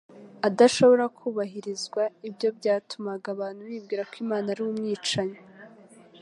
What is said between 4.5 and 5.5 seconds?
ari umwicanyi